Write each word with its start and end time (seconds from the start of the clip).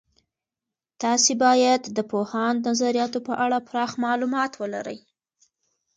تاسې 1.01 1.33
باید 1.45 1.81
د 1.97 1.99
پوهاند 2.11 2.59
نظریاتو 2.69 3.19
په 3.27 3.33
اړه 3.45 3.57
پراخ 3.67 3.91
معلومات 4.05 4.51
ولرئ. 4.61 4.99